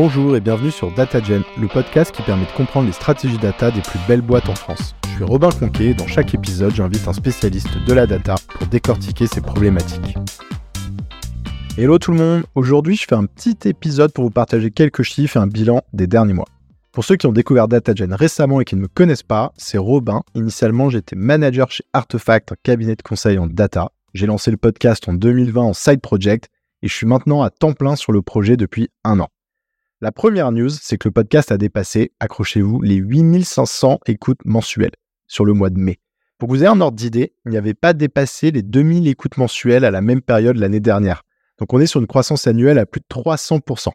Bonjour 0.00 0.36
et 0.36 0.40
bienvenue 0.40 0.70
sur 0.70 0.94
DataGen, 0.94 1.42
le 1.60 1.66
podcast 1.66 2.14
qui 2.14 2.22
permet 2.22 2.46
de 2.46 2.52
comprendre 2.52 2.86
les 2.86 2.92
stratégies 2.92 3.36
data 3.36 3.72
des 3.72 3.80
plus 3.80 3.98
belles 4.06 4.22
boîtes 4.22 4.48
en 4.48 4.54
France. 4.54 4.94
Je 5.08 5.16
suis 5.16 5.24
Robin 5.24 5.50
Conquet 5.50 5.86
et 5.86 5.94
dans 5.94 6.06
chaque 6.06 6.32
épisode, 6.34 6.72
j'invite 6.72 7.08
un 7.08 7.12
spécialiste 7.12 7.76
de 7.84 7.92
la 7.92 8.06
data 8.06 8.36
pour 8.48 8.68
décortiquer 8.68 9.26
ces 9.26 9.40
problématiques. 9.40 10.16
Hello 11.76 11.98
tout 11.98 12.12
le 12.12 12.18
monde, 12.18 12.44
aujourd'hui 12.54 12.94
je 12.94 13.06
fais 13.08 13.16
un 13.16 13.26
petit 13.26 13.56
épisode 13.64 14.12
pour 14.12 14.22
vous 14.22 14.30
partager 14.30 14.70
quelques 14.70 15.02
chiffres 15.02 15.36
et 15.36 15.40
un 15.40 15.48
bilan 15.48 15.82
des 15.92 16.06
derniers 16.06 16.34
mois. 16.34 16.48
Pour 16.92 17.04
ceux 17.04 17.16
qui 17.16 17.26
ont 17.26 17.32
découvert 17.32 17.66
DataGen 17.66 18.14
récemment 18.14 18.60
et 18.60 18.64
qui 18.64 18.76
ne 18.76 18.82
me 18.82 18.88
connaissent 18.88 19.24
pas, 19.24 19.52
c'est 19.56 19.78
Robin. 19.78 20.22
Initialement, 20.36 20.90
j'étais 20.90 21.16
manager 21.16 21.72
chez 21.72 21.82
Artefact, 21.92 22.52
un 22.52 22.56
cabinet 22.62 22.94
de 22.94 23.02
conseil 23.02 23.36
en 23.36 23.48
data. 23.48 23.90
J'ai 24.14 24.26
lancé 24.26 24.52
le 24.52 24.58
podcast 24.58 25.08
en 25.08 25.14
2020 25.14 25.60
en 25.60 25.72
side 25.72 26.00
project 26.00 26.50
et 26.84 26.88
je 26.88 26.94
suis 26.94 27.06
maintenant 27.06 27.42
à 27.42 27.50
temps 27.50 27.72
plein 27.72 27.96
sur 27.96 28.12
le 28.12 28.22
projet 28.22 28.56
depuis 28.56 28.90
un 29.02 29.18
an. 29.18 29.28
La 30.00 30.12
première 30.12 30.52
news, 30.52 30.68
c'est 30.68 30.96
que 30.96 31.08
le 31.08 31.12
podcast 31.12 31.50
a 31.50 31.58
dépassé, 31.58 32.12
accrochez-vous, 32.20 32.80
les 32.82 32.94
8500 32.94 33.98
écoutes 34.06 34.38
mensuelles 34.44 34.94
sur 35.26 35.44
le 35.44 35.54
mois 35.54 35.70
de 35.70 35.78
mai. 35.78 35.98
Pour 36.38 36.48
que 36.48 36.54
vous 36.54 36.60
ayez 36.60 36.68
un 36.68 36.80
ordre 36.80 36.96
d'idée, 36.96 37.34
il 37.44 37.50
n'y 37.50 37.56
avait 37.56 37.74
pas 37.74 37.94
dépassé 37.94 38.52
les 38.52 38.62
2000 38.62 39.08
écoutes 39.08 39.38
mensuelles 39.38 39.84
à 39.84 39.90
la 39.90 40.00
même 40.00 40.22
période 40.22 40.56
l'année 40.56 40.78
dernière. 40.78 41.24
Donc 41.58 41.72
on 41.72 41.80
est 41.80 41.88
sur 41.88 41.98
une 41.98 42.06
croissance 42.06 42.46
annuelle 42.46 42.78
à 42.78 42.86
plus 42.86 43.00
de 43.00 43.06
300%. 43.10 43.88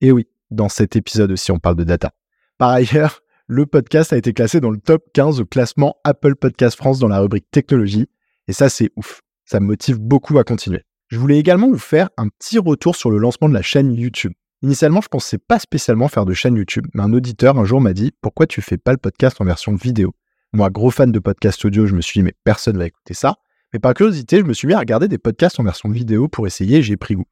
Et 0.00 0.10
oui, 0.10 0.26
dans 0.50 0.68
cet 0.68 0.96
épisode 0.96 1.30
aussi, 1.30 1.52
on 1.52 1.60
parle 1.60 1.76
de 1.76 1.84
data. 1.84 2.10
Par 2.58 2.70
ailleurs, 2.70 3.20
le 3.46 3.64
podcast 3.64 4.12
a 4.12 4.16
été 4.16 4.32
classé 4.32 4.58
dans 4.58 4.70
le 4.70 4.78
top 4.78 5.04
15 5.12 5.38
au 5.38 5.46
classement 5.46 5.94
Apple 6.02 6.34
Podcast 6.34 6.76
France 6.76 6.98
dans 6.98 7.06
la 7.06 7.20
rubrique 7.20 7.48
technologie. 7.52 8.08
Et 8.48 8.52
ça, 8.52 8.68
c'est 8.68 8.90
ouf. 8.96 9.20
Ça 9.44 9.60
me 9.60 9.66
motive 9.66 10.00
beaucoup 10.00 10.36
à 10.38 10.42
continuer. 10.42 10.82
Je 11.06 11.18
voulais 11.20 11.38
également 11.38 11.68
vous 11.68 11.78
faire 11.78 12.10
un 12.16 12.26
petit 12.26 12.58
retour 12.58 12.96
sur 12.96 13.12
le 13.12 13.18
lancement 13.18 13.48
de 13.48 13.54
la 13.54 13.62
chaîne 13.62 13.94
YouTube. 13.94 14.32
Initialement, 14.64 15.02
je 15.02 15.08
pensais 15.08 15.36
pas 15.36 15.58
spécialement 15.58 16.08
faire 16.08 16.24
de 16.24 16.32
chaîne 16.32 16.56
YouTube, 16.56 16.86
mais 16.94 17.02
un 17.02 17.12
auditeur 17.12 17.58
un 17.58 17.66
jour 17.66 17.82
m'a 17.82 17.92
dit 17.92 18.12
pourquoi 18.22 18.46
tu 18.46 18.62
fais 18.62 18.78
pas 18.78 18.92
le 18.92 18.96
podcast 18.96 19.38
en 19.42 19.44
version 19.44 19.74
vidéo? 19.74 20.14
Moi, 20.54 20.70
gros 20.70 20.90
fan 20.90 21.12
de 21.12 21.18
podcast 21.18 21.62
audio, 21.66 21.84
je 21.84 21.94
me 21.94 22.00
suis 22.00 22.20
dit 22.20 22.24
mais 22.24 22.32
personne 22.44 22.78
va 22.78 22.86
écouter 22.86 23.12
ça. 23.12 23.36
Mais 23.74 23.78
par 23.78 23.92
curiosité, 23.92 24.38
je 24.38 24.44
me 24.44 24.54
suis 24.54 24.66
mis 24.66 24.72
à 24.72 24.78
regarder 24.78 25.06
des 25.06 25.18
podcasts 25.18 25.60
en 25.60 25.64
version 25.64 25.90
vidéo 25.90 26.28
pour 26.28 26.46
essayer 26.46 26.78
et 26.78 26.82
j'ai 26.82 26.96
pris 26.96 27.14
goût. 27.14 27.26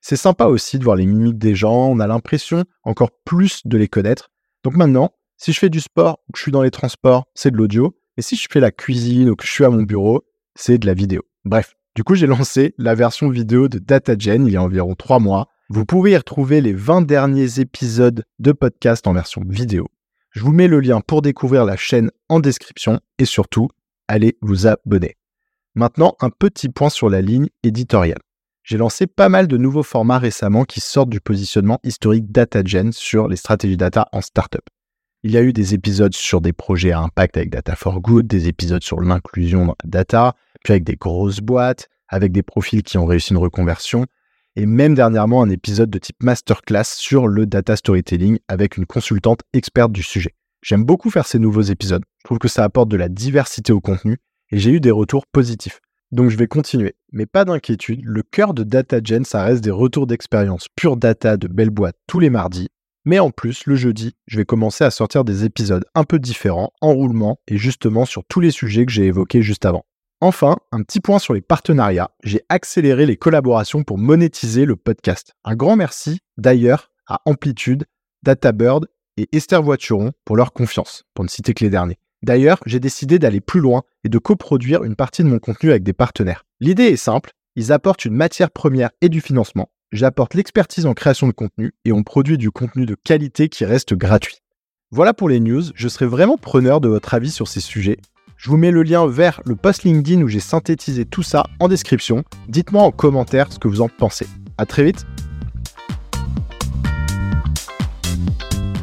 C'est 0.00 0.16
sympa 0.16 0.46
aussi 0.46 0.78
de 0.78 0.84
voir 0.84 0.96
les 0.96 1.04
mimiques 1.04 1.36
des 1.36 1.54
gens, 1.54 1.88
on 1.88 2.00
a 2.00 2.06
l'impression 2.06 2.64
encore 2.84 3.10
plus 3.22 3.60
de 3.66 3.76
les 3.76 3.88
connaître. 3.88 4.30
Donc 4.64 4.74
maintenant, 4.74 5.10
si 5.36 5.52
je 5.52 5.58
fais 5.58 5.68
du 5.68 5.80
sport 5.80 6.20
ou 6.26 6.32
que 6.32 6.38
je 6.38 6.42
suis 6.44 6.52
dans 6.52 6.62
les 6.62 6.70
transports, 6.70 7.24
c'est 7.34 7.50
de 7.50 7.58
l'audio. 7.58 7.98
Et 8.16 8.22
si 8.22 8.34
je 8.34 8.48
fais 8.50 8.60
la 8.60 8.70
cuisine 8.70 9.28
ou 9.28 9.36
que 9.36 9.44
je 9.44 9.50
suis 9.50 9.64
à 9.66 9.68
mon 9.68 9.82
bureau, 9.82 10.24
c'est 10.54 10.78
de 10.78 10.86
la 10.86 10.94
vidéo. 10.94 11.20
Bref, 11.44 11.74
du 11.94 12.02
coup, 12.02 12.14
j'ai 12.14 12.26
lancé 12.26 12.74
la 12.78 12.94
version 12.94 13.28
vidéo 13.28 13.68
de 13.68 13.78
DataGen 13.78 14.46
il 14.46 14.54
y 14.54 14.56
a 14.56 14.62
environ 14.62 14.94
trois 14.94 15.18
mois 15.18 15.48
vous 15.70 15.84
pouvez 15.84 16.12
y 16.12 16.16
retrouver 16.16 16.62
les 16.62 16.72
20 16.72 17.02
derniers 17.02 17.60
épisodes 17.60 18.24
de 18.38 18.52
podcast 18.52 19.06
en 19.06 19.12
version 19.12 19.42
vidéo. 19.46 19.88
Je 20.30 20.40
vous 20.40 20.50
mets 20.50 20.66
le 20.66 20.80
lien 20.80 21.02
pour 21.02 21.20
découvrir 21.20 21.66
la 21.66 21.76
chaîne 21.76 22.10
en 22.30 22.40
description 22.40 23.00
et 23.18 23.26
surtout, 23.26 23.68
allez 24.08 24.38
vous 24.40 24.66
abonner. 24.66 25.16
Maintenant, 25.74 26.16
un 26.20 26.30
petit 26.30 26.70
point 26.70 26.88
sur 26.88 27.10
la 27.10 27.20
ligne 27.20 27.48
éditoriale. 27.62 28.20
J'ai 28.62 28.78
lancé 28.78 29.06
pas 29.06 29.28
mal 29.28 29.46
de 29.46 29.58
nouveaux 29.58 29.82
formats 29.82 30.18
récemment 30.18 30.64
qui 30.64 30.80
sortent 30.80 31.10
du 31.10 31.20
positionnement 31.20 31.80
historique 31.84 32.32
DataGen 32.32 32.90
sur 32.92 33.28
les 33.28 33.36
stratégies 33.36 33.76
data 33.76 34.08
en 34.12 34.22
startup. 34.22 34.64
Il 35.22 35.32
y 35.32 35.36
a 35.36 35.42
eu 35.42 35.52
des 35.52 35.74
épisodes 35.74 36.14
sur 36.14 36.40
des 36.40 36.54
projets 36.54 36.92
à 36.92 37.00
impact 37.00 37.36
avec 37.36 37.50
Data 37.50 37.76
for 37.76 38.00
Good, 38.00 38.26
des 38.26 38.48
épisodes 38.48 38.82
sur 38.82 39.02
l'inclusion 39.02 39.66
dans 39.66 39.76
la 39.84 39.90
data, 39.90 40.34
puis 40.64 40.72
avec 40.72 40.84
des 40.84 40.96
grosses 40.96 41.40
boîtes, 41.40 41.88
avec 42.08 42.32
des 42.32 42.42
profils 42.42 42.82
qui 42.82 42.96
ont 42.96 43.04
réussi 43.04 43.32
une 43.32 43.38
reconversion, 43.38 44.06
et 44.58 44.66
même 44.66 44.96
dernièrement 44.96 45.40
un 45.40 45.50
épisode 45.50 45.88
de 45.88 46.00
type 46.00 46.20
masterclass 46.20 46.82
sur 46.84 47.28
le 47.28 47.46
data 47.46 47.76
storytelling 47.76 48.40
avec 48.48 48.76
une 48.76 48.86
consultante 48.86 49.42
experte 49.52 49.92
du 49.92 50.02
sujet. 50.02 50.34
J'aime 50.62 50.82
beaucoup 50.82 51.10
faire 51.10 51.28
ces 51.28 51.38
nouveaux 51.38 51.62
épisodes, 51.62 52.02
je 52.18 52.24
trouve 52.24 52.40
que 52.40 52.48
ça 52.48 52.64
apporte 52.64 52.88
de 52.88 52.96
la 52.96 53.08
diversité 53.08 53.72
au 53.72 53.80
contenu 53.80 54.16
et 54.50 54.58
j'ai 54.58 54.72
eu 54.72 54.80
des 54.80 54.90
retours 54.90 55.28
positifs. 55.28 55.80
Donc 56.10 56.30
je 56.30 56.36
vais 56.36 56.48
continuer, 56.48 56.96
mais 57.12 57.24
pas 57.24 57.44
d'inquiétude, 57.44 58.00
le 58.02 58.24
cœur 58.24 58.52
de 58.52 58.64
DataGen, 58.64 59.24
ça 59.24 59.44
reste 59.44 59.62
des 59.62 59.70
retours 59.70 60.08
d'expérience 60.08 60.66
pure 60.74 60.96
data 60.96 61.36
de 61.36 61.46
belle 61.46 61.70
boîte 61.70 61.96
tous 62.08 62.18
les 62.18 62.30
mardis, 62.30 62.66
mais 63.04 63.20
en 63.20 63.30
plus, 63.30 63.64
le 63.64 63.76
jeudi, 63.76 64.16
je 64.26 64.38
vais 64.38 64.44
commencer 64.44 64.82
à 64.82 64.90
sortir 64.90 65.22
des 65.22 65.44
épisodes 65.44 65.84
un 65.94 66.02
peu 66.02 66.18
différents, 66.18 66.72
en 66.80 66.92
roulement, 66.92 67.38
et 67.46 67.58
justement 67.58 68.04
sur 68.04 68.24
tous 68.24 68.40
les 68.40 68.50
sujets 68.50 68.86
que 68.86 68.92
j'ai 68.92 69.04
évoqués 69.04 69.40
juste 69.40 69.64
avant. 69.64 69.84
Enfin, 70.20 70.56
un 70.72 70.82
petit 70.82 70.98
point 70.98 71.20
sur 71.20 71.32
les 71.32 71.40
partenariats. 71.40 72.10
J'ai 72.24 72.42
accéléré 72.48 73.06
les 73.06 73.16
collaborations 73.16 73.84
pour 73.84 73.98
monétiser 73.98 74.64
le 74.64 74.74
podcast. 74.74 75.34
Un 75.44 75.54
grand 75.54 75.76
merci 75.76 76.18
d'ailleurs 76.36 76.90
à 77.06 77.20
Amplitude, 77.24 77.84
DataBird 78.24 78.88
et 79.16 79.28
Esther 79.30 79.62
Voituron 79.62 80.10
pour 80.24 80.36
leur 80.36 80.52
confiance, 80.52 81.04
pour 81.14 81.24
ne 81.24 81.28
citer 81.28 81.54
que 81.54 81.62
les 81.62 81.70
derniers. 81.70 81.98
D'ailleurs, 82.24 82.58
j'ai 82.66 82.80
décidé 82.80 83.20
d'aller 83.20 83.40
plus 83.40 83.60
loin 83.60 83.82
et 84.02 84.08
de 84.08 84.18
coproduire 84.18 84.82
une 84.82 84.96
partie 84.96 85.22
de 85.22 85.28
mon 85.28 85.38
contenu 85.38 85.70
avec 85.70 85.84
des 85.84 85.92
partenaires. 85.92 86.44
L'idée 86.58 86.86
est 86.86 86.96
simple, 86.96 87.30
ils 87.54 87.70
apportent 87.70 88.04
une 88.04 88.14
matière 88.14 88.50
première 88.50 88.90
et 89.00 89.08
du 89.08 89.20
financement, 89.20 89.70
j'apporte 89.92 90.34
l'expertise 90.34 90.86
en 90.86 90.94
création 90.94 91.28
de 91.28 91.32
contenu 91.32 91.74
et 91.84 91.92
on 91.92 92.02
produit 92.02 92.38
du 92.38 92.50
contenu 92.50 92.86
de 92.86 92.96
qualité 92.96 93.48
qui 93.48 93.64
reste 93.64 93.94
gratuit. 93.94 94.38
Voilà 94.90 95.14
pour 95.14 95.28
les 95.28 95.38
news, 95.38 95.62
je 95.76 95.88
serai 95.88 96.06
vraiment 96.06 96.38
preneur 96.38 96.80
de 96.80 96.88
votre 96.88 97.14
avis 97.14 97.30
sur 97.30 97.46
ces 97.46 97.60
sujets. 97.60 97.98
Je 98.38 98.50
vous 98.50 98.56
mets 98.56 98.70
le 98.70 98.84
lien 98.84 99.04
vers 99.08 99.42
le 99.46 99.56
post 99.56 99.82
LinkedIn 99.82 100.22
où 100.22 100.28
j'ai 100.28 100.38
synthétisé 100.38 101.04
tout 101.04 101.24
ça 101.24 101.42
en 101.58 101.66
description. 101.66 102.22
Dites-moi 102.48 102.84
en 102.84 102.92
commentaire 102.92 103.52
ce 103.52 103.58
que 103.58 103.66
vous 103.66 103.80
en 103.80 103.88
pensez. 103.88 104.28
À 104.58 104.64
très 104.64 104.84
vite. 104.84 105.06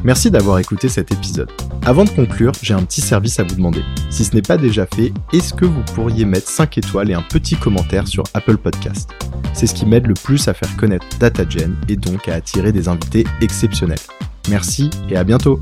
Merci 0.04 0.30
d'avoir 0.30 0.60
écouté 0.60 0.90
cet 0.90 1.14
épisode. 1.14 1.50
Avant 1.86 2.04
de 2.04 2.10
conclure, 2.10 2.52
j'ai 2.62 2.74
un 2.74 2.84
petit 2.84 3.00
service 3.00 3.40
à 3.40 3.44
vous 3.44 3.56
demander. 3.56 3.82
Si 4.10 4.26
ce 4.26 4.36
n'est 4.36 4.42
pas 4.42 4.58
déjà 4.58 4.86
fait, 4.86 5.14
est-ce 5.32 5.54
que 5.54 5.66
vous 5.66 5.84
pourriez 5.96 6.26
mettre 6.26 6.50
5 6.50 6.78
étoiles 6.78 7.10
et 7.10 7.14
un 7.14 7.24
petit 7.24 7.56
commentaire 7.56 8.10
sur 8.10 8.26
Apple 8.34 8.58
Podcast? 8.58 9.10
C'est 9.54 9.68
ce 9.68 9.74
qui 9.74 9.86
m'aide 9.86 10.06
le 10.06 10.16
plus 10.16 10.50
à 10.50 10.54
faire 10.54 10.76
connaître 10.76 11.08
DataGen 11.18 11.78
et 11.88 11.96
donc 11.96 12.28
à 12.28 12.34
attirer 12.34 12.74
des 12.74 12.90
invités 12.90 13.24
exceptionnels. 13.40 14.00
Merci 14.50 14.90
et 15.10 15.16
à 15.16 15.24
bientôt 15.24 15.62